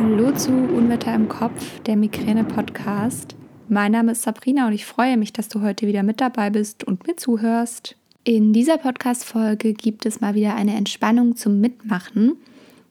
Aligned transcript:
Hallo 0.00 0.30
zu 0.30 0.52
Unwetter 0.52 1.12
im 1.12 1.28
Kopf, 1.28 1.80
der 1.80 1.96
Migräne-Podcast. 1.96 3.34
Mein 3.68 3.90
Name 3.90 4.12
ist 4.12 4.22
Sabrina 4.22 4.68
und 4.68 4.72
ich 4.72 4.86
freue 4.86 5.16
mich, 5.16 5.32
dass 5.32 5.48
du 5.48 5.60
heute 5.60 5.88
wieder 5.88 6.04
mit 6.04 6.20
dabei 6.20 6.50
bist 6.50 6.84
und 6.84 7.04
mir 7.08 7.16
zuhörst. 7.16 7.96
In 8.22 8.52
dieser 8.52 8.78
Podcast-Folge 8.78 9.72
gibt 9.72 10.06
es 10.06 10.20
mal 10.20 10.36
wieder 10.36 10.54
eine 10.54 10.76
Entspannung 10.76 11.34
zum 11.34 11.60
Mitmachen. 11.60 12.36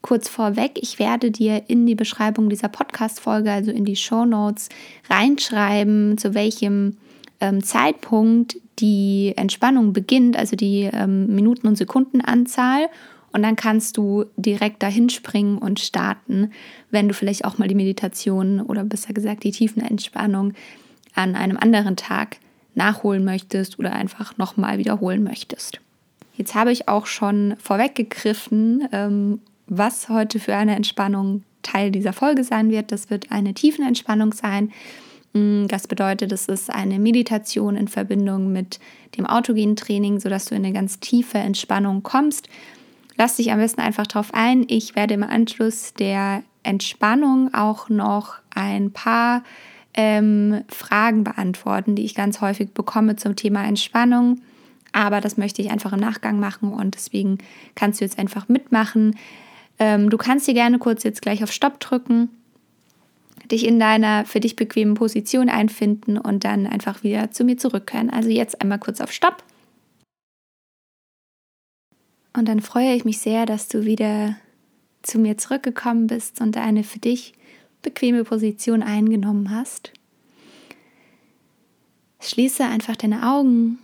Kurz 0.02 0.28
vorweg, 0.28 0.72
ich 0.74 0.98
werde 0.98 1.30
dir 1.30 1.62
in 1.68 1.86
die 1.86 1.94
Beschreibung 1.94 2.50
dieser 2.50 2.68
Podcast-Folge, 2.68 3.50
also 3.50 3.70
in 3.70 3.86
die 3.86 3.96
Show 3.96 4.26
Notes, 4.26 4.68
reinschreiben, 5.08 6.18
zu 6.18 6.34
welchem 6.34 6.98
ähm, 7.40 7.64
Zeitpunkt 7.64 8.58
die 8.80 9.32
Entspannung 9.34 9.94
beginnt, 9.94 10.36
also 10.36 10.56
die 10.56 10.90
ähm, 10.92 11.34
Minuten- 11.34 11.68
und 11.68 11.78
Sekundenanzahl 11.78 12.90
und 13.32 13.42
dann 13.42 13.56
kannst 13.56 13.96
du 13.96 14.24
direkt 14.36 14.82
dahin 14.82 15.10
springen 15.10 15.58
und 15.58 15.80
starten, 15.80 16.52
wenn 16.90 17.08
du 17.08 17.14
vielleicht 17.14 17.44
auch 17.44 17.58
mal 17.58 17.68
die 17.68 17.74
Meditation 17.74 18.60
oder 18.60 18.84
besser 18.84 19.12
gesagt 19.12 19.44
die 19.44 19.50
Tiefenentspannung 19.50 20.54
an 21.14 21.34
einem 21.34 21.56
anderen 21.56 21.96
Tag 21.96 22.38
nachholen 22.74 23.24
möchtest 23.24 23.78
oder 23.78 23.92
einfach 23.92 24.38
nochmal 24.38 24.78
wiederholen 24.78 25.22
möchtest. 25.22 25.80
Jetzt 26.36 26.54
habe 26.54 26.72
ich 26.72 26.88
auch 26.88 27.06
schon 27.06 27.56
vorweggegriffen, 27.58 28.88
ähm, 28.92 29.40
was 29.66 30.08
heute 30.08 30.38
für 30.38 30.54
eine 30.54 30.76
Entspannung 30.76 31.42
Teil 31.62 31.90
dieser 31.90 32.12
Folge 32.12 32.44
sein 32.44 32.70
wird. 32.70 32.92
Das 32.92 33.10
wird 33.10 33.30
eine 33.32 33.52
Tiefenentspannung 33.52 34.32
sein. 34.32 34.72
Mm, 35.32 35.66
das 35.66 35.88
bedeutet, 35.88 36.32
es 36.32 36.46
ist 36.46 36.70
eine 36.70 37.00
Meditation 37.00 37.76
in 37.76 37.88
Verbindung 37.88 38.52
mit 38.52 38.78
dem 39.18 39.26
autogenen 39.26 39.76
Training, 39.76 40.20
sodass 40.20 40.46
du 40.46 40.54
in 40.54 40.64
eine 40.64 40.72
ganz 40.72 41.00
tiefe 41.00 41.38
Entspannung 41.38 42.04
kommst 42.04 42.48
lass 43.18 43.36
dich 43.36 43.52
am 43.52 43.58
besten 43.58 43.82
einfach 43.82 44.06
drauf 44.06 44.30
ein. 44.32 44.64
Ich 44.68 44.96
werde 44.96 45.14
im 45.14 45.24
Anschluss 45.24 45.92
der 45.92 46.42
Entspannung 46.62 47.52
auch 47.52 47.88
noch 47.88 48.36
ein 48.54 48.92
paar 48.92 49.42
ähm, 49.94 50.62
Fragen 50.68 51.24
beantworten, 51.24 51.96
die 51.96 52.04
ich 52.04 52.14
ganz 52.14 52.40
häufig 52.40 52.70
bekomme 52.70 53.16
zum 53.16 53.36
Thema 53.36 53.64
Entspannung. 53.64 54.40
Aber 54.92 55.20
das 55.20 55.36
möchte 55.36 55.60
ich 55.60 55.70
einfach 55.70 55.92
im 55.92 56.00
Nachgang 56.00 56.40
machen 56.40 56.72
und 56.72 56.94
deswegen 56.94 57.38
kannst 57.74 58.00
du 58.00 58.04
jetzt 58.04 58.18
einfach 58.18 58.48
mitmachen. 58.48 59.16
Ähm, 59.78 60.08
du 60.08 60.16
kannst 60.16 60.46
dir 60.46 60.54
gerne 60.54 60.78
kurz 60.78 61.02
jetzt 61.02 61.20
gleich 61.20 61.42
auf 61.42 61.52
Stopp 61.52 61.80
drücken, 61.80 62.30
dich 63.50 63.66
in 63.66 63.78
deiner 63.78 64.24
für 64.24 64.40
dich 64.40 64.56
bequemen 64.56 64.94
Position 64.94 65.48
einfinden 65.48 66.16
und 66.16 66.44
dann 66.44 66.66
einfach 66.66 67.02
wieder 67.02 67.32
zu 67.32 67.44
mir 67.44 67.58
zurückkehren. 67.58 68.10
Also 68.10 68.30
jetzt 68.30 68.60
einmal 68.60 68.78
kurz 68.78 69.00
auf 69.00 69.12
Stopp. 69.12 69.42
Und 72.38 72.46
dann 72.46 72.60
freue 72.60 72.94
ich 72.94 73.04
mich 73.04 73.18
sehr, 73.18 73.46
dass 73.46 73.66
du 73.66 73.84
wieder 73.84 74.36
zu 75.02 75.18
mir 75.18 75.38
zurückgekommen 75.38 76.06
bist 76.06 76.40
und 76.40 76.56
eine 76.56 76.84
für 76.84 77.00
dich 77.00 77.32
bequeme 77.82 78.22
Position 78.22 78.84
eingenommen 78.84 79.50
hast. 79.50 79.92
Schließe 82.20 82.64
einfach 82.64 82.94
deine 82.94 83.28
Augen, 83.28 83.80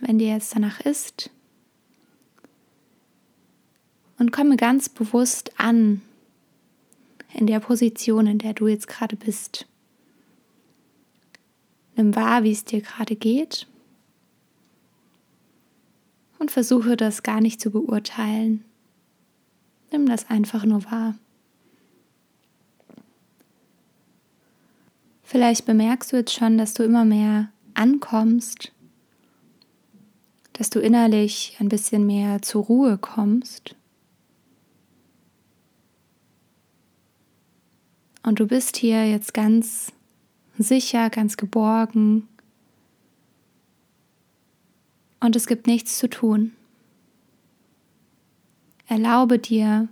wenn 0.00 0.18
dir 0.18 0.28
jetzt 0.28 0.54
danach 0.54 0.80
ist. 0.80 1.28
Und 4.18 4.32
komme 4.32 4.56
ganz 4.56 4.88
bewusst 4.88 5.52
an 5.58 6.00
in 7.34 7.46
der 7.46 7.60
Position, 7.60 8.26
in 8.26 8.38
der 8.38 8.54
du 8.54 8.68
jetzt 8.68 8.88
gerade 8.88 9.16
bist. 9.16 9.66
Nimm 11.96 12.16
wahr, 12.16 12.42
wie 12.42 12.52
es 12.52 12.64
dir 12.64 12.80
gerade 12.80 13.16
geht 13.16 13.66
und 16.42 16.50
versuche 16.50 16.96
das 16.96 17.22
gar 17.22 17.40
nicht 17.40 17.60
zu 17.60 17.70
beurteilen. 17.70 18.64
Nimm 19.92 20.06
das 20.06 20.28
einfach 20.28 20.64
nur 20.64 20.84
wahr. 20.86 21.14
Vielleicht 25.22 25.66
bemerkst 25.66 26.10
du 26.10 26.16
jetzt 26.16 26.32
schon, 26.34 26.58
dass 26.58 26.74
du 26.74 26.82
immer 26.82 27.04
mehr 27.04 27.48
ankommst, 27.74 28.72
dass 30.54 30.68
du 30.68 30.80
innerlich 30.80 31.56
ein 31.60 31.68
bisschen 31.68 32.08
mehr 32.08 32.42
zur 32.42 32.64
Ruhe 32.64 32.98
kommst. 32.98 33.76
Und 38.24 38.40
du 38.40 38.48
bist 38.48 38.76
hier 38.76 39.08
jetzt 39.08 39.32
ganz 39.32 39.92
sicher, 40.58 41.08
ganz 41.08 41.36
geborgen 41.36 42.26
und 45.22 45.36
es 45.36 45.46
gibt 45.46 45.66
nichts 45.66 45.98
zu 45.98 46.10
tun. 46.10 46.52
Erlaube 48.88 49.38
dir, 49.38 49.88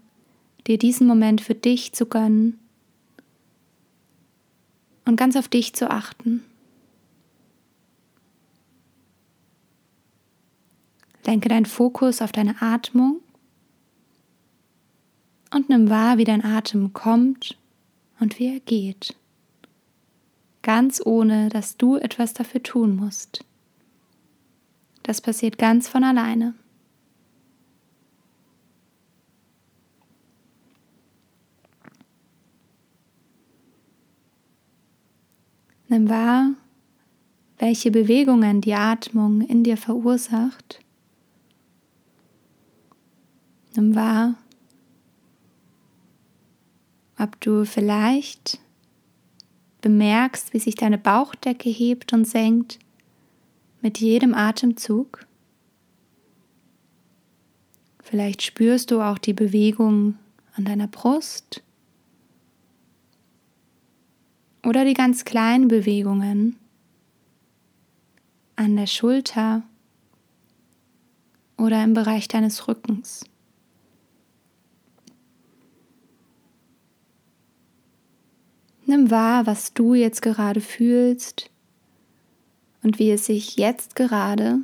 dir 0.66 0.76
diesen 0.76 1.06
Moment 1.06 1.40
für 1.40 1.54
dich 1.54 1.92
zu 1.92 2.04
gönnen 2.06 2.58
und 5.04 5.16
ganz 5.16 5.36
auf 5.36 5.48
dich 5.48 5.72
zu 5.72 5.88
achten. 5.88 6.42
Lenke 11.24 11.48
deinen 11.48 11.66
Fokus 11.66 12.22
auf 12.22 12.32
deine 12.32 12.60
Atmung 12.60 13.20
und 15.54 15.68
nimm 15.68 15.88
wahr, 15.88 16.18
wie 16.18 16.24
dein 16.24 16.44
Atem 16.44 16.92
kommt 16.92 17.56
und 18.18 18.38
wie 18.40 18.54
er 18.54 18.60
geht. 18.60 19.14
Ganz 20.62 21.00
ohne, 21.04 21.50
dass 21.50 21.76
du 21.76 21.96
etwas 21.96 22.34
dafür 22.34 22.62
tun 22.62 22.96
musst. 22.96 23.44
Das 25.02 25.20
passiert 25.20 25.58
ganz 25.58 25.88
von 25.88 26.04
alleine. 26.04 26.54
Nimm 35.88 36.08
wahr, 36.08 36.52
welche 37.58 37.90
Bewegungen 37.90 38.60
die 38.60 38.74
Atmung 38.74 39.40
in 39.40 39.64
dir 39.64 39.76
verursacht. 39.76 40.80
Nimm 43.74 43.96
wahr, 43.96 44.36
ob 47.18 47.40
du 47.40 47.64
vielleicht 47.64 48.60
bemerkst, 49.80 50.54
wie 50.54 50.60
sich 50.60 50.76
deine 50.76 50.98
Bauchdecke 50.98 51.68
hebt 51.68 52.12
und 52.12 52.24
senkt 52.24 52.78
mit 53.82 53.98
jedem 53.98 54.34
Atemzug. 54.34 55.26
Vielleicht 58.02 58.42
spürst 58.42 58.90
du 58.90 59.00
auch 59.00 59.18
die 59.18 59.32
Bewegung 59.32 60.16
an 60.56 60.64
deiner 60.64 60.88
Brust 60.88 61.62
oder 64.64 64.84
die 64.84 64.94
ganz 64.94 65.24
kleinen 65.24 65.68
Bewegungen 65.68 66.56
an 68.56 68.76
der 68.76 68.86
Schulter 68.86 69.62
oder 71.56 71.82
im 71.84 71.94
Bereich 71.94 72.28
deines 72.28 72.68
Rückens. 72.68 73.24
Nimm 78.86 79.10
wahr, 79.10 79.46
was 79.46 79.72
du 79.72 79.94
jetzt 79.94 80.20
gerade 80.20 80.60
fühlst 80.60 81.49
und 82.82 82.98
wie 82.98 83.10
es 83.10 83.26
sich 83.26 83.56
jetzt 83.56 83.94
gerade 83.94 84.58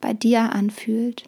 bei 0.00 0.12
dir 0.12 0.52
anfühlt. 0.52 1.24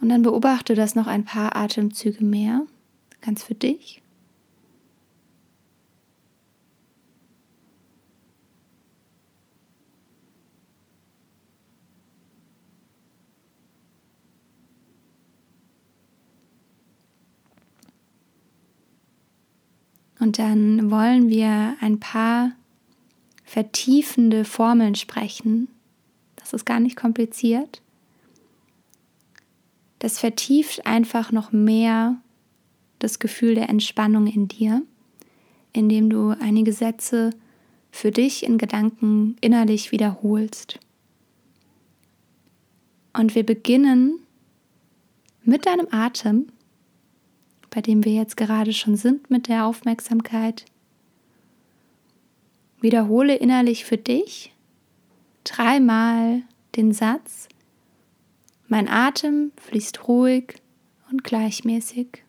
Und 0.00 0.08
dann 0.08 0.22
beobachte 0.22 0.74
das 0.74 0.94
noch 0.94 1.06
ein 1.06 1.24
paar 1.24 1.56
Atemzüge 1.56 2.24
mehr, 2.24 2.66
ganz 3.20 3.42
für 3.42 3.54
dich. 3.54 4.02
Und 20.20 20.38
dann 20.38 20.90
wollen 20.90 21.28
wir 21.30 21.76
ein 21.80 21.98
paar 21.98 22.52
vertiefende 23.44 24.44
Formeln 24.44 24.94
sprechen. 24.94 25.68
Das 26.36 26.52
ist 26.52 26.66
gar 26.66 26.78
nicht 26.78 26.94
kompliziert. 26.94 27.82
Das 29.98 30.18
vertieft 30.18 30.86
einfach 30.86 31.32
noch 31.32 31.52
mehr 31.52 32.16
das 32.98 33.18
Gefühl 33.18 33.54
der 33.54 33.70
Entspannung 33.70 34.26
in 34.26 34.46
dir, 34.46 34.82
indem 35.72 36.10
du 36.10 36.36
einige 36.40 36.72
Sätze 36.72 37.30
für 37.90 38.10
dich 38.10 38.44
in 38.44 38.58
Gedanken 38.58 39.36
innerlich 39.40 39.90
wiederholst. 39.90 40.78
Und 43.14 43.34
wir 43.34 43.44
beginnen 43.44 44.20
mit 45.42 45.66
deinem 45.66 45.88
Atem 45.90 46.46
bei 47.70 47.80
dem 47.80 48.04
wir 48.04 48.12
jetzt 48.12 48.36
gerade 48.36 48.72
schon 48.72 48.96
sind 48.96 49.30
mit 49.30 49.48
der 49.48 49.66
Aufmerksamkeit. 49.66 50.64
Wiederhole 52.80 53.36
innerlich 53.36 53.84
für 53.84 53.98
dich 53.98 54.52
dreimal 55.44 56.42
den 56.76 56.92
Satz, 56.92 57.48
mein 58.68 58.88
Atem 58.88 59.50
fließt 59.56 60.06
ruhig 60.06 60.54
und 61.10 61.24
gleichmäßig. 61.24 62.22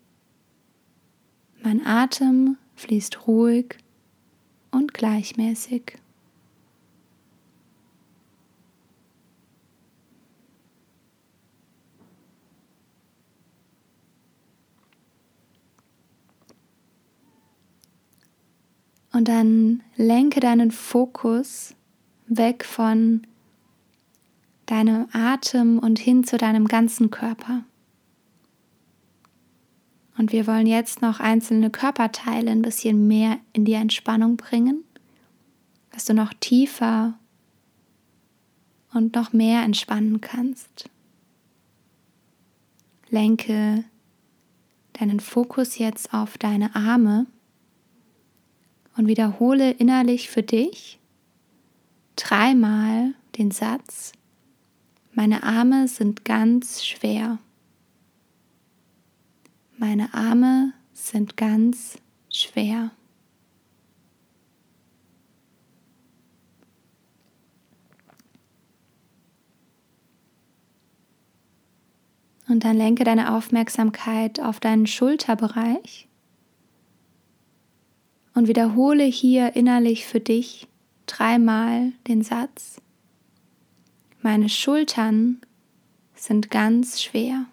Mein 1.62 1.86
Atem 1.86 2.58
fließt 2.76 3.28
ruhig 3.28 3.78
und 4.72 4.94
gleichmäßig. 4.94 6.00
Und 19.12 19.28
dann 19.28 19.84
lenke 19.96 20.40
deinen 20.40 20.72
Fokus 20.72 21.76
weg 22.28 22.64
von 22.64 23.28
deinem 24.66 25.08
Atem 25.12 25.80
und 25.80 26.00
hin 26.00 26.24
zu 26.24 26.38
deinem 26.38 26.68
ganzen 26.68 27.10
Körper. 27.10 27.64
Und 30.18 30.32
wir 30.32 30.48
wollen 30.48 30.68
jetzt 30.68 31.02
noch 31.02 31.20
einzelne 31.20 31.70
Körperteile 31.70 32.52
ein 32.52 32.62
bisschen 32.62 33.08
mehr 33.08 33.38
in 33.54 33.66
die 33.66 33.74
Entspannung 33.74 34.38
bringen, 34.38 34.84
dass 35.92 36.06
du 36.06 36.14
noch 36.14 36.34
tiefer 36.40 37.16
und 38.94 39.16
noch 39.16 39.34
mehr 39.34 39.64
entspannen 39.64 40.22
kannst. 40.22 40.90
Lenke 43.10 43.84
deinen 44.94 45.20
Fokus 45.20 45.78
jetzt 45.80 46.14
auf 46.14 46.38
deine 46.38 46.76
Arme 46.76 47.26
und 48.98 49.08
wiederhole 49.08 49.72
innerlich 49.72 50.30
für 50.30 50.44
dich 50.44 51.00
dreimal 52.16 53.14
den 53.38 53.52
Satz, 53.52 54.14
meine 55.14 55.44
Arme 55.44 55.88
sind 55.88 56.24
ganz 56.24 56.86
schwer. 56.86 57.40
Meine 59.78 60.14
Arme 60.14 60.74
sind 60.94 61.36
ganz 61.36 61.98
schwer. 62.30 62.92
Und 72.48 72.66
dann 72.66 72.78
lenke 72.78 73.06
deine 73.06 73.34
Aufmerksamkeit 73.34 74.40
auf 74.42 74.60
deinen 74.60 74.86
Schulterbereich 74.86 76.08
und 78.42 78.48
wiederhole 78.48 79.04
hier 79.04 79.56
innerlich 79.56 80.08
für 80.08 80.20
dich 80.20 80.68
dreimal 81.06 81.92
den 82.08 82.24
Satz, 82.24 82.82
meine 84.24 84.50
Schultern 84.50 85.42
sind 86.16 86.50
ganz 86.50 87.04
schwer. 87.04 87.46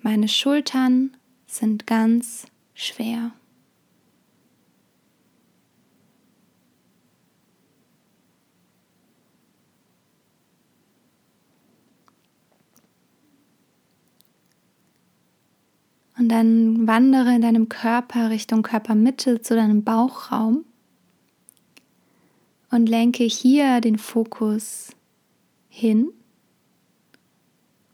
Meine 0.00 0.28
Schultern 0.28 1.16
sind 1.48 1.88
ganz 1.88 2.46
schwer. 2.72 3.32
Und 16.18 16.30
dann 16.30 16.88
wandere 16.88 17.32
in 17.34 17.42
deinem 17.42 17.68
Körper 17.68 18.30
Richtung 18.30 18.62
Körpermitte 18.62 19.40
zu 19.40 19.54
deinem 19.54 19.84
Bauchraum 19.84 20.64
und 22.70 22.88
lenke 22.88 23.22
hier 23.22 23.80
den 23.80 23.98
Fokus 23.98 24.90
hin, 25.68 26.10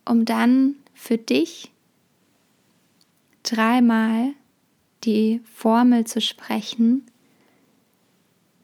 um 0.06 0.24
dann 0.24 0.76
für 0.94 1.18
dich 1.18 1.70
dreimal 3.42 4.32
die 5.04 5.42
Formel 5.44 6.06
zu 6.06 6.22
sprechen. 6.22 7.04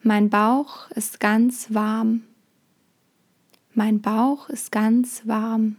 Mein 0.02 0.30
Bauch 0.30 0.90
ist 0.92 1.20
ganz 1.20 1.74
warm. 1.74 2.22
Mein 3.74 4.00
Bauch 4.00 4.48
ist 4.48 4.72
ganz 4.72 5.26
warm. 5.26 5.76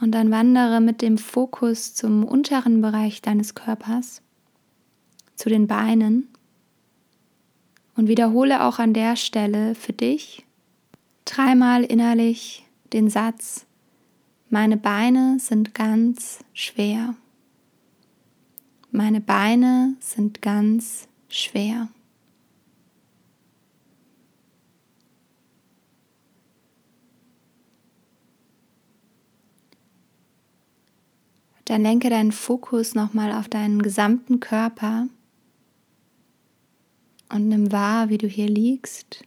Und 0.00 0.12
dann 0.12 0.30
wandere 0.30 0.80
mit 0.80 1.02
dem 1.02 1.18
Fokus 1.18 1.94
zum 1.94 2.24
unteren 2.24 2.80
Bereich 2.80 3.20
deines 3.20 3.54
Körpers, 3.54 4.22
zu 5.34 5.48
den 5.48 5.66
Beinen 5.66 6.28
und 7.96 8.08
wiederhole 8.08 8.64
auch 8.64 8.78
an 8.78 8.94
der 8.94 9.16
Stelle 9.16 9.74
für 9.74 9.92
dich 9.92 10.44
dreimal 11.24 11.84
innerlich 11.84 12.64
den 12.92 13.10
Satz, 13.10 13.66
meine 14.50 14.78
Beine 14.78 15.38
sind 15.38 15.74
ganz 15.74 16.38
schwer. 16.54 17.14
Meine 18.90 19.20
Beine 19.20 19.94
sind 20.00 20.40
ganz 20.40 21.06
schwer. 21.28 21.88
Dann 31.68 31.82
lenke 31.82 32.08
deinen 32.08 32.32
Fokus 32.32 32.94
nochmal 32.94 33.30
auf 33.30 33.46
deinen 33.46 33.82
gesamten 33.82 34.40
Körper 34.40 35.06
und 37.28 37.48
nimm 37.48 37.70
wahr, 37.70 38.08
wie 38.08 38.16
du 38.16 38.26
hier 38.26 38.48
liegst, 38.48 39.22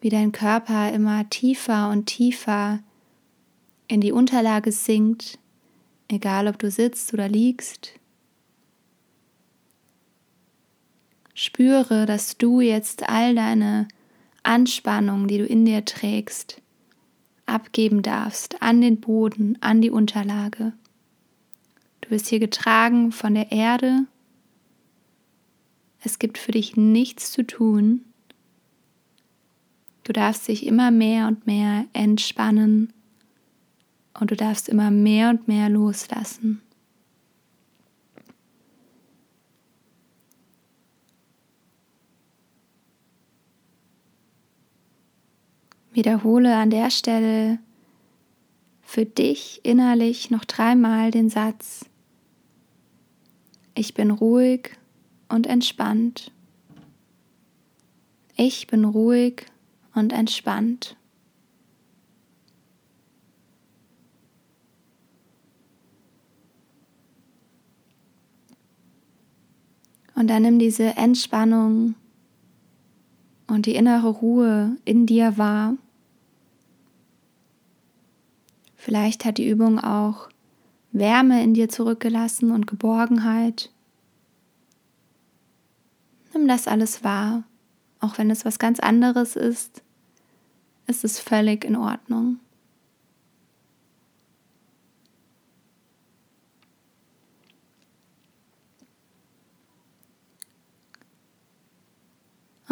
wie 0.00 0.08
dein 0.08 0.30
Körper 0.30 0.92
immer 0.92 1.28
tiefer 1.28 1.90
und 1.90 2.06
tiefer 2.06 2.78
in 3.88 4.00
die 4.00 4.12
Unterlage 4.12 4.70
sinkt, 4.70 5.40
egal 6.06 6.46
ob 6.46 6.60
du 6.60 6.70
sitzt 6.70 7.12
oder 7.12 7.28
liegst. 7.28 7.94
Spüre, 11.34 12.06
dass 12.06 12.38
du 12.38 12.60
jetzt 12.60 13.08
all 13.08 13.34
deine 13.34 13.88
Anspannung, 14.44 15.26
die 15.26 15.38
du 15.38 15.44
in 15.44 15.64
dir 15.64 15.84
trägst, 15.84 16.61
abgeben 17.52 18.02
darfst 18.02 18.62
an 18.62 18.80
den 18.80 19.00
Boden, 19.00 19.58
an 19.60 19.80
die 19.80 19.90
Unterlage. 19.90 20.72
Du 22.00 22.10
wirst 22.10 22.28
hier 22.28 22.40
getragen 22.40 23.12
von 23.12 23.34
der 23.34 23.52
Erde. 23.52 24.06
Es 26.00 26.18
gibt 26.18 26.38
für 26.38 26.52
dich 26.52 26.76
nichts 26.76 27.30
zu 27.30 27.46
tun. 27.46 28.04
Du 30.04 30.12
darfst 30.12 30.48
dich 30.48 30.66
immer 30.66 30.90
mehr 30.90 31.28
und 31.28 31.46
mehr 31.46 31.84
entspannen 31.92 32.92
und 34.18 34.30
du 34.30 34.36
darfst 34.36 34.68
immer 34.68 34.90
mehr 34.90 35.30
und 35.30 35.46
mehr 35.46 35.68
loslassen. 35.68 36.61
Wiederhole 45.92 46.56
an 46.56 46.70
der 46.70 46.90
Stelle 46.90 47.58
für 48.82 49.04
dich 49.04 49.60
innerlich 49.62 50.30
noch 50.30 50.44
dreimal 50.44 51.10
den 51.10 51.30
Satz, 51.30 51.86
ich 53.74 53.94
bin 53.94 54.10
ruhig 54.10 54.76
und 55.28 55.46
entspannt. 55.46 56.30
Ich 58.36 58.66
bin 58.66 58.84
ruhig 58.84 59.46
und 59.94 60.12
entspannt. 60.12 60.96
Und 70.14 70.28
dann 70.28 70.42
nimm 70.42 70.58
diese 70.58 70.96
Entspannung 70.96 71.94
und 73.52 73.66
die 73.66 73.74
innere 73.74 74.08
Ruhe 74.08 74.78
in 74.86 75.04
dir 75.04 75.36
wahr. 75.36 75.74
Vielleicht 78.76 79.26
hat 79.26 79.36
die 79.36 79.46
Übung 79.48 79.78
auch 79.78 80.30
Wärme 80.90 81.42
in 81.42 81.52
dir 81.52 81.68
zurückgelassen 81.68 82.50
und 82.50 82.66
Geborgenheit. 82.66 83.70
Nimm 86.32 86.48
das 86.48 86.66
alles 86.66 87.04
wahr, 87.04 87.44
auch 88.00 88.16
wenn 88.16 88.30
es 88.30 88.46
was 88.46 88.58
ganz 88.58 88.80
anderes 88.80 89.36
ist, 89.36 89.82
ist 90.86 91.04
es 91.04 91.20
völlig 91.20 91.66
in 91.66 91.76
Ordnung. 91.76 92.40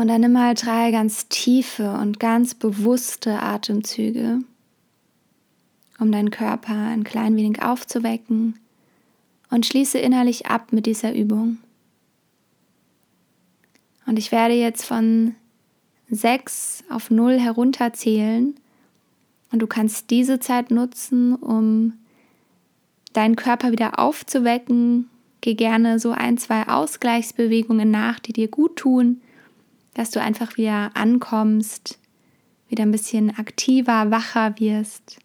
Und 0.01 0.09
dann 0.09 0.23
nimm 0.23 0.33
mal 0.33 0.55
drei 0.55 0.93
ganz 0.93 1.29
tiefe 1.29 1.93
und 1.93 2.19
ganz 2.19 2.55
bewusste 2.55 3.43
Atemzüge, 3.43 4.39
um 5.99 6.11
deinen 6.11 6.31
Körper 6.31 6.73
ein 6.73 7.05
klein 7.05 7.37
wenig 7.37 7.61
aufzuwecken 7.61 8.59
und 9.51 9.67
schließe 9.67 9.99
innerlich 9.99 10.47
ab 10.47 10.73
mit 10.73 10.87
dieser 10.87 11.15
Übung. 11.15 11.59
Und 14.07 14.19
ich 14.19 14.33
werde 14.33 14.55
jetzt 14.55 14.87
von 14.87 15.35
6 16.09 16.85
auf 16.89 17.11
0 17.11 17.39
herunterzählen 17.39 18.55
und 19.53 19.59
du 19.59 19.67
kannst 19.67 20.09
diese 20.09 20.41
Zeit 20.41 20.71
nutzen, 20.71 21.35
um 21.35 21.93
deinen 23.13 23.37
Körper 23.37 23.71
wieder 23.71 23.99
aufzuwecken. 23.99 25.11
Geh 25.43 25.53
gerne 25.53 25.99
so 25.99 26.13
ein, 26.13 26.39
zwei 26.39 26.69
Ausgleichsbewegungen 26.69 27.91
nach, 27.91 28.19
die 28.19 28.33
dir 28.33 28.49
gut 28.49 28.77
tun, 28.77 29.21
dass 30.01 30.11
du 30.11 30.23
einfach 30.23 30.57
wieder 30.57 30.97
ankommst, 30.97 31.99
wieder 32.69 32.85
ein 32.85 32.91
bisschen 32.91 33.37
aktiver, 33.37 34.11
wacher 34.11 34.59
wirst. 34.59 35.19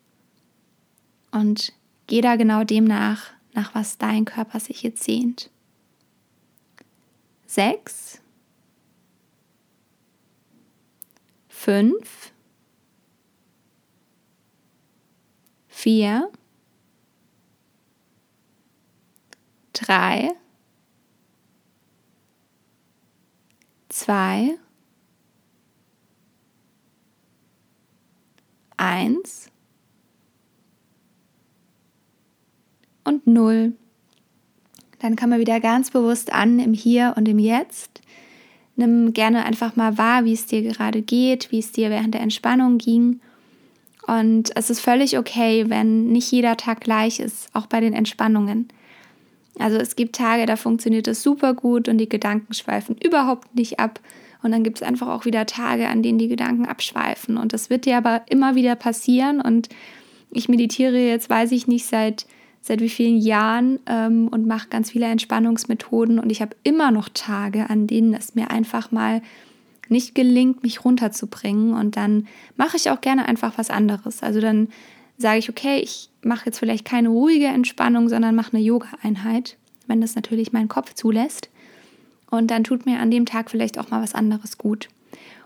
Und 1.31 1.71
geh 2.07 2.19
da 2.19 2.35
genau 2.35 2.65
dem 2.65 2.83
nach, 2.83 3.31
nach 3.53 3.73
was 3.73 3.97
dein 3.97 4.25
Körper 4.25 4.59
sich 4.59 4.83
jetzt 4.83 5.05
sehnt. 5.05 5.49
Sechs. 7.45 8.19
Fünf. 11.47 12.33
Vier. 15.69 16.29
Drei. 19.71 20.31
Zwei. 23.87 24.57
Eins. 29.05 29.51
und 33.05 33.25
null. 33.25 33.73
Dann 34.99 35.15
kann 35.15 35.29
man 35.29 35.39
wieder 35.39 35.61
ganz 35.61 35.91
bewusst 35.91 36.33
an 36.33 36.59
im 36.59 36.73
Hier 36.73 37.13
und 37.15 37.27
im 37.27 37.39
Jetzt. 37.39 38.01
Nimm 38.75 39.13
gerne 39.13 39.45
einfach 39.45 39.77
mal 39.77 39.97
wahr, 39.97 40.25
wie 40.25 40.33
es 40.33 40.47
dir 40.47 40.61
gerade 40.61 41.01
geht, 41.01 41.51
wie 41.51 41.59
es 41.59 41.71
dir 41.71 41.89
während 41.89 42.13
der 42.13 42.21
Entspannung 42.21 42.77
ging. 42.77 43.21
Und 44.07 44.51
es 44.55 44.69
ist 44.69 44.81
völlig 44.81 45.17
okay, 45.17 45.69
wenn 45.69 46.07
nicht 46.07 46.31
jeder 46.31 46.57
Tag 46.57 46.81
gleich 46.81 47.19
ist, 47.19 47.49
auch 47.53 47.67
bei 47.67 47.79
den 47.79 47.93
Entspannungen. 47.93 48.67
Also 49.57 49.77
es 49.77 49.95
gibt 49.95 50.15
Tage, 50.15 50.45
da 50.45 50.57
funktioniert 50.57 51.07
es 51.07 51.23
super 51.23 51.53
gut 51.53 51.87
und 51.87 51.97
die 51.97 52.09
Gedanken 52.09 52.53
schweifen 52.53 52.97
überhaupt 53.01 53.55
nicht 53.55 53.79
ab. 53.79 54.01
Und 54.45 54.51
dann 54.51 54.63
gibt 54.63 54.77
es 54.77 54.83
einfach 54.83 55.07
auch 55.07 55.25
wieder 55.25 55.45
Tage, 55.45 55.89
an 55.89 56.03
denen 56.03 56.19
die 56.19 56.27
Gedanken 56.27 56.65
abschweifen. 56.65 57.37
Und 57.37 57.51
das 57.51 57.69
wird 57.69 57.85
dir 57.85 57.97
aber 57.97 58.21
immer 58.29 58.55
wieder 58.55 58.75
passieren. 58.75 59.41
Und 59.41 59.69
ich 60.31 60.47
meditiere 60.47 60.97
jetzt, 60.97 61.29
weiß 61.29 61.51
ich 61.51 61.67
nicht, 61.67 61.85
seit 61.85 62.25
seit 62.65 62.81
wie 62.81 62.89
vielen 62.89 63.17
Jahren 63.17 63.79
ähm, 63.85 64.27
und 64.27 64.47
mache 64.47 64.69
ganz 64.69 64.89
viele 64.89 65.05
Entspannungsmethoden 65.05 66.17
und 66.17 66.31
ich 66.31 66.41
habe 66.41 66.55
immer 66.63 66.89
noch 66.89 67.09
Tage, 67.09 67.69
an 67.69 67.85
denen 67.85 68.15
es 68.15 68.33
mir 68.33 68.49
einfach 68.49 68.91
mal 68.91 69.21
nicht 69.87 70.15
gelingt, 70.15 70.63
mich 70.63 70.83
runterzubringen 70.83 71.73
und 71.75 71.95
dann 71.95 72.27
mache 72.57 72.75
ich 72.75 72.89
auch 72.89 73.01
gerne 73.01 73.27
einfach 73.27 73.59
was 73.59 73.69
anderes. 73.69 74.23
Also 74.23 74.41
dann 74.41 74.69
sage 75.19 75.37
ich, 75.37 75.49
okay, 75.49 75.79
ich 75.79 76.09
mache 76.23 76.47
jetzt 76.47 76.57
vielleicht 76.57 76.85
keine 76.85 77.09
ruhige 77.09 77.45
Entspannung, 77.45 78.09
sondern 78.09 78.33
mache 78.33 78.53
eine 78.53 78.65
Yoga-Einheit, 78.65 79.57
wenn 79.85 80.01
das 80.01 80.15
natürlich 80.15 80.51
mein 80.51 80.67
Kopf 80.67 80.95
zulässt. 80.95 81.51
Und 82.29 82.51
dann 82.51 82.63
tut 82.63 82.85
mir 82.85 82.99
an 82.99 83.11
dem 83.11 83.25
Tag 83.25 83.49
vielleicht 83.49 83.77
auch 83.77 83.89
mal 83.89 84.01
was 84.01 84.15
anderes 84.15 84.57
gut. 84.57 84.89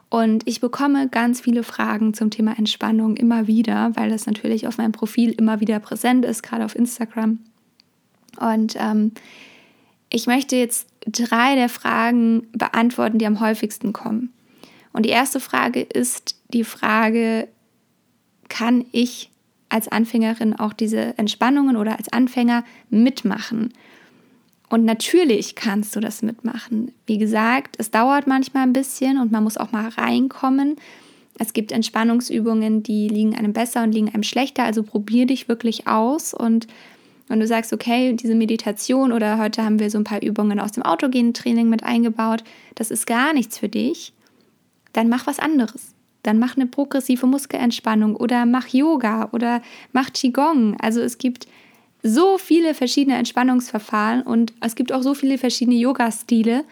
Und 0.10 0.48
ich 0.48 0.60
bekomme 0.60 1.08
ganz 1.08 1.40
viele 1.40 1.64
Fragen 1.64 2.14
zum 2.14 2.32
Thema 2.32 2.58
Entspannung 2.58 3.16
immer 3.16 3.46
wieder, 3.46 3.92
weil 3.96 4.10
das 4.10 4.26
natürlich 4.26 4.68
auf 4.68 4.78
meinem 4.78 4.92
Profil 4.92 5.32
immer 5.32 5.60
wieder 5.60 5.80
präsent 5.80 6.26
ist, 6.26 6.42
gerade 6.42 6.66
auf 6.66 6.76
Instagram. 6.76 7.40
Und 8.40 8.76
ähm, 8.80 9.12
ich 10.10 10.26
möchte 10.26 10.56
jetzt 10.56 10.88
drei 11.06 11.56
der 11.56 11.70
Fragen 11.70 12.48
beantworten, 12.54 13.20
die 13.20 13.28
am 13.28 13.40
häufigsten 13.40 13.94
kommen. 13.94 14.34
Und 14.94 15.06
die 15.06 15.10
erste 15.10 15.40
Frage 15.40 15.82
ist 15.82 16.36
die 16.52 16.64
Frage, 16.64 17.48
kann 18.48 18.86
ich 18.92 19.30
als 19.70 19.88
Anfängerin 19.88 20.56
auch 20.56 20.74
diese 20.74 21.16
Entspannungen 21.20 21.78
oder 21.78 21.98
als 21.98 22.12
Anfänger 22.12 22.64
mitmachen? 22.90 23.72
Und 24.70 24.86
natürlich 24.86 25.56
kannst 25.56 25.96
du 25.96 26.00
das 26.00 26.22
mitmachen. 26.22 26.92
Wie 27.08 27.18
gesagt, 27.18 27.76
es 27.80 27.90
dauert 27.90 28.28
manchmal 28.28 28.64
ein 28.64 28.74
bisschen 28.74 29.18
und 29.18 29.32
man 29.32 29.44
muss 29.44 29.58
auch 29.58 29.72
mal 29.72 29.90
reinkommen. 29.90 30.76
Es 31.40 31.54
gibt 31.54 31.72
Entspannungsübungen, 31.72 32.84
die 32.84 33.08
liegen 33.08 33.36
einem 33.36 33.54
besser 33.54 33.84
und 33.84 33.94
liegen 33.94 34.10
einem 34.10 34.24
schlechter. 34.24 34.64
Also 34.64 34.84
probier 34.84 35.26
dich 35.26 35.48
wirklich 35.48 35.88
aus. 35.88 36.34
Und 36.36 36.68
wenn 37.30 37.40
du 37.40 37.48
sagst, 37.48 37.74
okay, 37.74 38.14
diese 38.14 38.36
Meditation 38.36 39.12
oder 39.12 39.40
heute 39.40 39.64
haben 39.64 39.80
wir 39.80 39.90
so 39.90 39.98
ein 39.98 40.04
paar 40.04 40.22
Übungen 40.22 40.60
aus 40.60 40.74
dem 40.74 40.84
autogenen 40.84 41.34
Training 41.34 41.70
mit 41.70 41.84
eingebaut, 41.84 42.44
das 42.76 42.92
ist 42.92 43.08
gar 43.08 43.34
nichts 43.34 43.58
für 43.58 43.70
dich, 43.70 44.14
dann 44.94 45.10
mach 45.10 45.26
was 45.26 45.40
anderes. 45.40 45.96
Dann 46.24 46.38
mach 46.38 46.58
eine 46.58 46.68
progressive 46.68 47.26
Muskelentspannung 47.26 48.16
oder 48.16 48.46
mach 48.46 48.68
Yoga 48.68 49.30
oder 49.32 49.62
mach 49.94 50.12
Qigong. 50.12 50.76
Also 50.82 51.02
es 51.02 51.18
gibt 51.18 51.48
so 52.02 52.38
viele 52.38 52.74
verschiedene 52.74 53.18
Entspannungsverfahren 53.18 54.22
und 54.22 54.54
es 54.62 54.76
gibt 54.76 54.92
auch 54.92 55.02
so 55.02 55.14
viele 55.14 55.38
verschiedene 55.38 55.78
Yoga-Stile. 55.78 56.64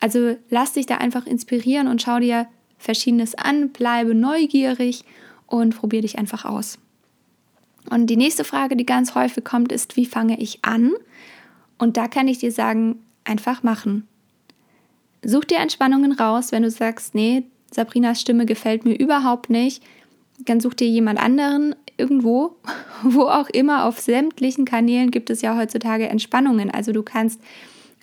Also 0.00 0.36
lass 0.50 0.72
dich 0.72 0.86
da 0.86 0.96
einfach 0.96 1.26
inspirieren 1.26 1.88
und 1.88 2.02
schau 2.02 2.18
dir 2.18 2.46
Verschiedenes 2.78 3.34
an, 3.34 3.70
bleibe 3.70 4.14
neugierig 4.14 5.04
und 5.46 5.76
probier 5.76 6.02
dich 6.02 6.18
einfach 6.18 6.44
aus. 6.44 6.78
Und 7.90 8.06
die 8.06 8.16
nächste 8.16 8.44
Frage, 8.44 8.76
die 8.76 8.86
ganz 8.86 9.14
häufig 9.14 9.44
kommt, 9.44 9.72
ist, 9.72 9.96
wie 9.96 10.06
fange 10.06 10.40
ich 10.40 10.64
an? 10.64 10.92
Und 11.78 11.96
da 11.96 12.08
kann 12.08 12.28
ich 12.28 12.38
dir 12.38 12.52
sagen, 12.52 13.04
einfach 13.24 13.62
machen. 13.62 14.08
Such 15.24 15.44
dir 15.44 15.58
Entspannungen 15.58 16.12
raus, 16.12 16.52
wenn 16.52 16.62
du 16.62 16.70
sagst, 16.70 17.14
nee, 17.14 17.44
Sabrinas 17.70 18.20
Stimme 18.20 18.46
gefällt 18.46 18.84
mir 18.84 18.94
überhaupt 18.94 19.50
nicht, 19.50 19.82
dann 20.44 20.60
such 20.60 20.74
dir 20.74 20.88
jemand 20.88 21.20
anderen 21.20 21.74
irgendwo, 21.96 22.56
wo 23.02 23.22
auch 23.22 23.48
immer, 23.50 23.84
auf 23.86 24.00
sämtlichen 24.00 24.64
Kanälen 24.64 25.10
gibt 25.10 25.30
es 25.30 25.42
ja 25.42 25.56
heutzutage 25.56 26.08
Entspannungen. 26.08 26.70
Also 26.70 26.92
du 26.92 27.02
kannst 27.02 27.40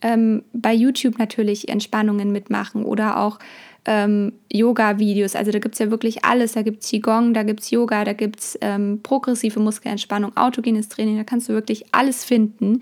ähm, 0.02 0.44
bei 0.54 0.74
YouTube 0.74 1.20
natürlich 1.20 1.70
Entspannungen 1.70 2.32
mitmachen 2.32 2.86
oder 2.86 3.18
auch 3.18 3.40
ähm, 3.86 4.34
Yoga-Videos. 4.52 5.36
Also 5.36 5.52
da 5.52 5.60
gibt 5.60 5.76
es 5.76 5.80
ja 5.80 5.92
wirklich 5.92 6.26
alles. 6.26 6.54
Da 6.54 6.62
gibt 6.62 6.84
es 6.84 6.90
Qigong, 6.90 7.34
da 7.34 7.44
gibt 7.44 7.62
es 7.62 7.72
Yoga, 7.72 8.06
da 8.06 8.14
gibt 8.14 8.40
es 8.40 8.58
ähm, 8.62 9.00
progressive 9.04 9.60
Muskelentspannung, 9.60 10.36
autogenes 10.38 10.90
Training. 10.90 11.18
Da 11.18 11.24
kannst 11.24 11.50
du 11.50 11.54
wirklich 11.54 11.86
alles 11.92 12.24
finden. 12.24 12.82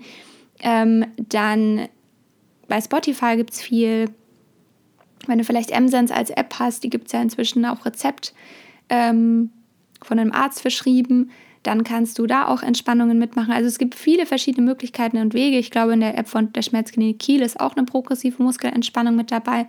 Ähm, 0.60 1.06
dann 1.16 1.88
bei 2.68 2.80
Spotify 2.80 3.36
gibt 3.36 3.52
es 3.52 3.62
viel. 3.62 4.10
Wenn 5.26 5.38
du 5.38 5.44
vielleicht 5.44 5.70
M-Sense 5.70 6.14
als 6.14 6.30
App 6.30 6.54
hast, 6.58 6.84
die 6.84 6.90
gibt 6.90 7.06
es 7.06 7.12
ja 7.12 7.22
inzwischen 7.22 7.64
auch 7.64 7.84
Rezept. 7.84 8.34
Ähm, 8.88 9.50
von 10.02 10.18
einem 10.18 10.32
Arzt 10.32 10.62
verschrieben, 10.62 11.30
dann 11.62 11.84
kannst 11.84 12.18
du 12.18 12.26
da 12.26 12.46
auch 12.46 12.62
Entspannungen 12.62 13.18
mitmachen. 13.18 13.52
Also 13.52 13.66
es 13.68 13.78
gibt 13.78 13.94
viele 13.94 14.26
verschiedene 14.26 14.64
Möglichkeiten 14.64 15.18
und 15.18 15.34
Wege. 15.34 15.58
Ich 15.58 15.70
glaube, 15.70 15.92
in 15.92 16.00
der 16.00 16.16
App 16.16 16.28
von 16.28 16.52
der 16.52 16.62
Schmerzklinik 16.62 17.18
Kiel 17.18 17.42
ist 17.42 17.60
auch 17.60 17.76
eine 17.76 17.84
progressive 17.84 18.42
Muskelentspannung 18.42 19.16
mit 19.16 19.30
dabei. 19.30 19.66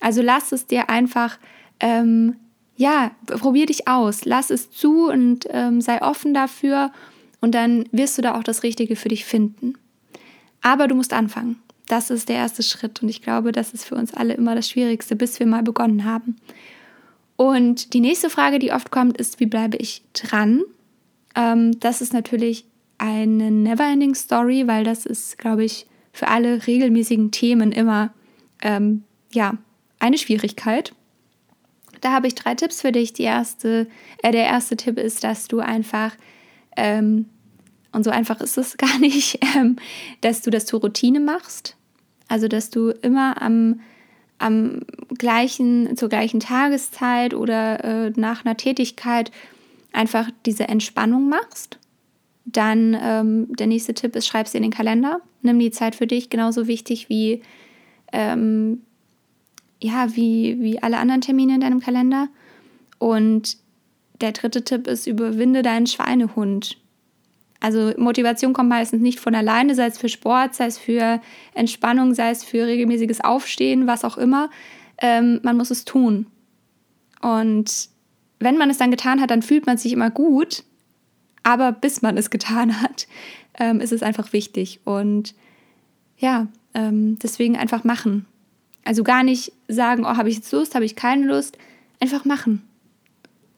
Also 0.00 0.20
lass 0.22 0.52
es 0.52 0.66
dir 0.66 0.90
einfach, 0.90 1.38
ähm, 1.80 2.36
ja, 2.76 3.12
probier 3.26 3.66
dich 3.66 3.88
aus, 3.88 4.24
lass 4.24 4.50
es 4.50 4.70
zu 4.70 5.08
und 5.08 5.46
ähm, 5.50 5.80
sei 5.80 6.02
offen 6.02 6.34
dafür 6.34 6.92
und 7.40 7.54
dann 7.54 7.84
wirst 7.92 8.18
du 8.18 8.22
da 8.22 8.36
auch 8.36 8.44
das 8.44 8.62
Richtige 8.62 8.96
für 8.96 9.08
dich 9.08 9.24
finden. 9.24 9.74
Aber 10.60 10.86
du 10.86 10.94
musst 10.94 11.12
anfangen. 11.12 11.60
Das 11.86 12.10
ist 12.10 12.28
der 12.28 12.36
erste 12.36 12.62
Schritt 12.62 13.02
und 13.02 13.08
ich 13.08 13.22
glaube, 13.22 13.52
das 13.52 13.72
ist 13.72 13.84
für 13.84 13.96
uns 13.96 14.14
alle 14.14 14.34
immer 14.34 14.54
das 14.54 14.68
Schwierigste, 14.68 15.16
bis 15.16 15.38
wir 15.40 15.46
mal 15.46 15.62
begonnen 15.62 16.04
haben. 16.04 16.36
Und 17.36 17.94
die 17.94 18.00
nächste 18.00 18.30
Frage, 18.30 18.58
die 18.58 18.72
oft 18.72 18.90
kommt, 18.90 19.16
ist, 19.16 19.40
wie 19.40 19.46
bleibe 19.46 19.76
ich 19.76 20.02
dran? 20.12 20.62
Ähm, 21.34 21.78
das 21.80 22.00
ist 22.00 22.12
natürlich 22.12 22.66
eine 22.98 23.50
Neverending 23.50 24.14
Story, 24.14 24.66
weil 24.66 24.84
das 24.84 25.06
ist, 25.06 25.38
glaube 25.38 25.64
ich, 25.64 25.86
für 26.12 26.28
alle 26.28 26.66
regelmäßigen 26.66 27.30
Themen 27.30 27.72
immer 27.72 28.12
ähm, 28.62 29.02
ja, 29.32 29.56
eine 29.98 30.18
Schwierigkeit. 30.18 30.92
Da 32.00 32.12
habe 32.12 32.26
ich 32.26 32.34
drei 32.34 32.54
Tipps 32.54 32.80
für 32.80 32.92
dich. 32.92 33.12
Die 33.12 33.22
erste, 33.22 33.88
äh, 34.22 34.32
der 34.32 34.44
erste 34.44 34.76
Tipp 34.76 34.98
ist, 34.98 35.24
dass 35.24 35.48
du 35.48 35.60
einfach, 35.60 36.14
ähm, 36.76 37.26
und 37.92 38.04
so 38.04 38.10
einfach 38.10 38.40
ist 38.40 38.58
es 38.58 38.76
gar 38.76 38.98
nicht, 38.98 39.38
ähm, 39.56 39.76
dass 40.20 40.42
du 40.42 40.50
das 40.50 40.66
zur 40.66 40.80
Routine 40.80 41.20
machst. 41.20 41.76
Also, 42.28 42.48
dass 42.48 42.70
du 42.70 42.90
immer 42.90 43.40
am 43.40 43.80
am 44.42 44.80
gleichen, 45.16 45.96
zur 45.96 46.08
gleichen 46.08 46.40
Tageszeit 46.40 47.34
oder 47.34 47.84
äh, 47.84 48.12
nach 48.16 48.44
einer 48.44 48.56
Tätigkeit 48.56 49.30
einfach 49.92 50.30
diese 50.46 50.68
Entspannung 50.68 51.28
machst. 51.28 51.78
Dann 52.44 52.96
ähm, 53.00 53.54
der 53.56 53.66
nächste 53.68 53.94
Tipp 53.94 54.16
ist, 54.16 54.26
schreib 54.26 54.46
es 54.46 54.54
in 54.54 54.62
den 54.62 54.72
Kalender. 54.72 55.20
Nimm 55.42 55.58
die 55.58 55.70
Zeit 55.70 55.94
für 55.94 56.06
dich, 56.06 56.28
genauso 56.28 56.66
wichtig 56.66 57.08
wie, 57.08 57.42
ähm, 58.12 58.82
ja, 59.80 60.14
wie, 60.16 60.60
wie 60.60 60.82
alle 60.82 60.98
anderen 60.98 61.20
Termine 61.20 61.54
in 61.54 61.60
deinem 61.60 61.80
Kalender. 61.80 62.28
Und 62.98 63.58
der 64.20 64.32
dritte 64.32 64.64
Tipp 64.64 64.86
ist, 64.86 65.06
überwinde 65.06 65.62
deinen 65.62 65.86
Schweinehund. 65.86 66.78
Also 67.62 67.92
Motivation 67.96 68.52
kommt 68.54 68.70
meistens 68.70 69.00
nicht 69.00 69.20
von 69.20 69.36
alleine, 69.36 69.76
sei 69.76 69.86
es 69.86 69.96
für 69.96 70.08
Sport, 70.08 70.52
sei 70.56 70.66
es 70.66 70.78
für 70.78 71.20
Entspannung, 71.54 72.12
sei 72.12 72.30
es 72.30 72.42
für 72.42 72.66
regelmäßiges 72.66 73.20
Aufstehen, 73.20 73.86
was 73.86 74.04
auch 74.04 74.18
immer. 74.18 74.50
Ähm, 74.98 75.38
man 75.44 75.56
muss 75.56 75.70
es 75.70 75.84
tun. 75.84 76.26
Und 77.20 77.88
wenn 78.40 78.58
man 78.58 78.68
es 78.68 78.78
dann 78.78 78.90
getan 78.90 79.20
hat, 79.20 79.30
dann 79.30 79.42
fühlt 79.42 79.66
man 79.66 79.78
sich 79.78 79.92
immer 79.92 80.10
gut. 80.10 80.64
Aber 81.44 81.70
bis 81.70 82.02
man 82.02 82.16
es 82.16 82.30
getan 82.30 82.82
hat, 82.82 83.06
ähm, 83.60 83.80
ist 83.80 83.92
es 83.92 84.02
einfach 84.02 84.32
wichtig. 84.32 84.80
Und 84.84 85.36
ja, 86.18 86.48
ähm, 86.74 87.16
deswegen 87.20 87.56
einfach 87.56 87.84
machen. 87.84 88.26
Also 88.84 89.04
gar 89.04 89.22
nicht 89.22 89.52
sagen, 89.68 90.04
oh, 90.04 90.16
habe 90.16 90.28
ich 90.28 90.34
jetzt 90.34 90.50
Lust, 90.50 90.74
habe 90.74 90.84
ich 90.84 90.96
keine 90.96 91.26
Lust. 91.26 91.58
Einfach 92.00 92.24
machen. 92.24 92.68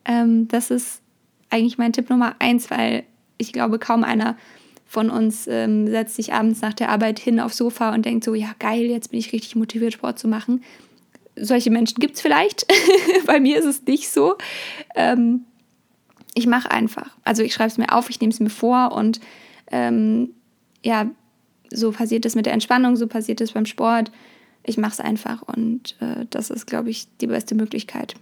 Ähm, 0.05 0.47
das 0.49 0.71
ist 0.71 1.01
eigentlich 1.49 1.79
mein 1.79 1.95
Tipp 1.95 2.11
Nummer 2.11 2.37
eins, 2.39 2.71
weil 2.71 3.05
ich 3.39 3.53
glaube, 3.53 3.79
kaum 3.79 4.05
einer 4.05 4.37
von 4.87 5.11
uns 5.11 5.47
ähm, 5.49 5.89
setzt 5.89 6.17
sich 6.17 6.33
abends 6.33 6.61
nach 6.61 6.75
der 6.75 6.89
Arbeit 6.89 7.19
hin 7.19 7.41
aufs 7.41 7.57
Sofa 7.57 7.93
und 7.95 8.05
denkt 8.05 8.25
so, 8.25 8.35
ja 8.35 8.55
geil, 8.59 8.83
jetzt 8.83 9.11
bin 9.11 9.19
ich 9.19 9.33
richtig 9.33 9.57
motiviert, 9.57 9.95
Sport 9.95 10.19
zu 10.19 10.29
machen. 10.29 10.63
Solche 11.37 11.71
Menschen 11.71 11.99
gibt 11.99 12.15
es 12.15 12.21
vielleicht. 12.21 12.67
Bei 13.27 13.41
mir 13.41 13.59
ist 13.59 13.65
es 13.65 13.83
nicht 13.87 14.09
so. 14.09 14.37
Ähm, 14.95 15.47
ich 16.35 16.47
mache 16.47 16.71
einfach. 16.71 17.17
Also 17.25 17.43
ich 17.43 17.55
schreibe 17.55 17.69
es 17.69 17.79
mir 17.79 17.93
auf, 17.93 18.11
ich 18.11 18.21
nehme 18.21 18.33
es 18.33 18.41
mir 18.41 18.51
vor 18.51 18.93
und 18.93 19.21
ähm, 19.73 20.31
ja, 20.85 21.11
so 21.73 21.91
passiert 21.91 22.25
es 22.27 22.35
mit 22.35 22.47
der 22.47 22.53
Entspannung, 22.53 22.97
so 22.97 23.07
passiert 23.07 23.41
es 23.41 23.53
beim 23.53 23.67
Sport. 23.67 24.13
Ich 24.63 24.79
mache 24.79 24.93
es 24.93 25.01
einfach 25.01 25.43
und 25.43 25.97
äh, 26.01 26.27
das 26.31 26.51
ist, 26.51 26.67
glaube 26.67 26.91
ich, 26.91 27.09
die 27.21 27.27
beste 27.27 27.55
Möglichkeit. 27.55 28.15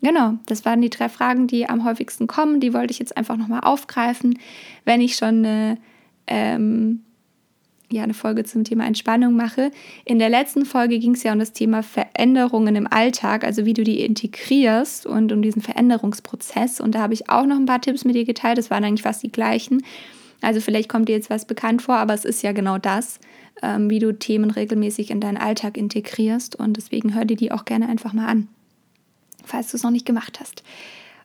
Genau, 0.00 0.34
das 0.46 0.64
waren 0.64 0.80
die 0.80 0.90
drei 0.90 1.08
Fragen, 1.08 1.46
die 1.46 1.68
am 1.68 1.84
häufigsten 1.84 2.26
kommen. 2.26 2.60
Die 2.60 2.72
wollte 2.72 2.92
ich 2.92 2.98
jetzt 2.98 3.16
einfach 3.16 3.36
nochmal 3.36 3.60
aufgreifen. 3.62 4.38
Wenn 4.84 5.00
ich 5.00 5.16
schon 5.16 5.44
eine, 5.44 5.78
ähm, 6.26 7.00
ja, 7.90 8.02
eine 8.02 8.14
Folge 8.14 8.44
zum 8.44 8.64
Thema 8.64 8.86
Entspannung 8.86 9.34
mache. 9.34 9.70
In 10.04 10.18
der 10.18 10.28
letzten 10.28 10.66
Folge 10.66 10.98
ging 10.98 11.14
es 11.14 11.22
ja 11.22 11.32
um 11.32 11.38
das 11.38 11.52
Thema 11.52 11.82
Veränderungen 11.82 12.76
im 12.76 12.86
Alltag, 12.86 13.44
also 13.44 13.64
wie 13.64 13.72
du 13.72 13.82
die 13.82 14.00
integrierst 14.00 15.06
und 15.06 15.32
um 15.32 15.40
diesen 15.40 15.62
Veränderungsprozess. 15.62 16.80
Und 16.80 16.94
da 16.94 17.00
habe 17.00 17.14
ich 17.14 17.30
auch 17.30 17.46
noch 17.46 17.56
ein 17.56 17.66
paar 17.66 17.80
Tipps 17.80 18.04
mit 18.04 18.14
dir 18.14 18.26
geteilt. 18.26 18.58
Das 18.58 18.70
waren 18.70 18.84
eigentlich 18.84 19.02
fast 19.02 19.22
die 19.22 19.32
gleichen. 19.32 19.82
Also 20.42 20.60
vielleicht 20.60 20.88
kommt 20.88 21.08
dir 21.08 21.16
jetzt 21.16 21.30
was 21.30 21.46
bekannt 21.46 21.82
vor, 21.82 21.96
aber 21.96 22.14
es 22.14 22.24
ist 22.24 22.42
ja 22.42 22.52
genau 22.52 22.78
das, 22.78 23.18
ähm, 23.62 23.90
wie 23.90 23.98
du 23.98 24.16
Themen 24.16 24.50
regelmäßig 24.50 25.10
in 25.10 25.20
deinen 25.20 25.38
Alltag 25.38 25.76
integrierst. 25.76 26.56
Und 26.56 26.76
deswegen 26.76 27.14
hör 27.14 27.24
dir 27.24 27.36
die 27.36 27.50
auch 27.50 27.64
gerne 27.64 27.88
einfach 27.88 28.12
mal 28.12 28.26
an 28.26 28.48
falls 29.48 29.70
du 29.70 29.76
es 29.76 29.82
noch 29.82 29.90
nicht 29.90 30.06
gemacht 30.06 30.40
hast. 30.40 30.62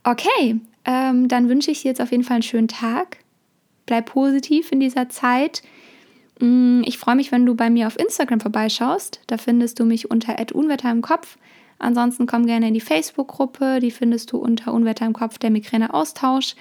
Okay, 0.04 0.60
ähm, 0.86 1.28
dann 1.28 1.50
wünsche 1.50 1.72
ich 1.72 1.82
dir 1.82 1.90
jetzt 1.90 2.02
auf 2.02 2.12
jeden 2.12 2.24
Fall 2.24 2.36
einen 2.36 2.44
schönen 2.44 2.68
Tag. 2.68 3.18
Bleib 3.86 4.08
positiv 4.08 4.72
in 4.72 4.80
dieser 4.80 5.10
Zeit. 5.10 5.62
Mm, 6.40 6.82
ich 6.86 6.98
freue 6.98 7.16
mich, 7.16 7.32
wenn 7.32 7.46
du 7.46 7.56
bei 7.56 7.70
mir 7.70 7.88
auf 7.88 7.98
Instagram 7.98 8.40
vorbeischaust. 8.40 9.22
Da 9.28 9.38
findest 9.38 9.80
du 9.80 9.86
mich 9.86 10.12
unter 10.12 10.36
Unwetter 10.54 10.92
im 10.92 11.02
Kopf. 11.02 11.38
Ansonsten 11.80 12.26
komm 12.26 12.46
gerne 12.46 12.68
in 12.68 12.74
die 12.74 12.82
Facebook-Gruppe. 12.82 13.80
Die 13.80 13.92
findest 13.92 14.32
du 14.32 14.38
unter 14.38 14.74
Unwetter 14.74 15.06
im 15.06 15.14
Kopf, 15.14 15.38
der 15.38 15.52
Migräne-Austausch. 15.52 16.56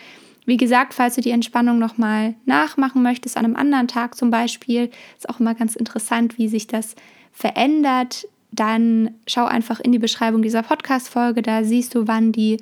Wie 0.45 0.57
gesagt, 0.57 0.95
falls 0.95 1.15
du 1.15 1.21
die 1.21 1.31
Entspannung 1.31 1.79
nochmal 1.79 2.35
nachmachen 2.47 3.03
möchtest, 3.03 3.37
an 3.37 3.45
einem 3.45 3.57
anderen 3.57 3.87
Tag 3.87 4.17
zum 4.17 4.31
Beispiel, 4.31 4.91
ist 5.17 5.29
auch 5.29 5.39
immer 5.39 5.55
ganz 5.55 5.77
interessant, 5.77 6.37
wie 6.39 6.49
sich 6.49 6.67
das 6.67 6.97
verändert, 7.31 8.27
dann 8.53 9.11
schau 9.27 9.47
einfach 9.47 9.81
in 9.81 9.93
die 9.93 9.99
Beschreibung 9.99 10.43
dieser 10.43 10.63
Podcast-Folge. 10.63 11.43
Da 11.43 11.65
siehst 11.65 11.95
du, 11.95 12.07
wann 12.07 12.33
die 12.33 12.59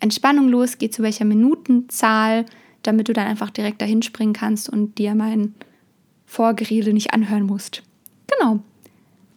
Entspannung 0.00 0.48
losgeht, 0.48 0.92
zu 0.92 1.02
welcher 1.02 1.24
Minutenzahl, 1.24 2.44
damit 2.82 3.08
du 3.08 3.14
dann 3.14 3.26
einfach 3.26 3.50
direkt 3.50 3.80
dahin 3.80 4.02
springen 4.02 4.34
kannst 4.34 4.68
und 4.68 4.98
dir 4.98 5.14
mein 5.14 5.54
Vorgerede 6.26 6.92
nicht 6.92 7.14
anhören 7.14 7.44
musst. 7.44 7.82
Genau. 8.26 8.60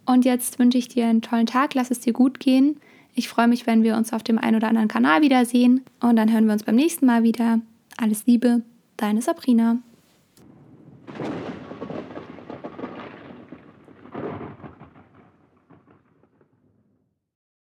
Und 0.06 0.26
jetzt 0.26 0.60
wünsche 0.60 0.78
ich 0.78 0.90
dir 0.90 1.08
einen 1.08 1.22
tollen 1.22 1.46
Tag. 1.46 1.74
Lass 1.74 1.90
es 1.90 2.02
dir 2.02 2.14
gut 2.14 2.40
gehen. 2.40 2.78
Ich 3.14 3.30
freue 3.30 3.48
mich, 3.48 3.66
wenn 3.66 3.84
wir 3.84 3.96
uns 3.96 4.14
auf 4.14 4.24
dem 4.24 4.38
einen 4.38 4.58
oder 4.58 4.68
anderen 4.68 4.88
Kanal 4.90 5.22
wiedersehen. 5.22 5.84
Und 6.02 6.18
dann 6.18 6.32
hören 6.32 6.46
wir 6.46 6.54
uns 6.54 6.64
beim 6.64 6.76
nächsten 6.76 7.06
Mal 7.06 7.24
wieder. 7.24 7.62
Alles 7.98 8.26
Liebe, 8.26 8.62
deine 8.98 9.22
Sabrina. 9.22 9.78